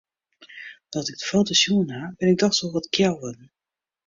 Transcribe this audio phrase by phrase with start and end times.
[0.93, 3.49] No't ik de foto's sjoen ha, bin ik dochs wol wat kjel wurden.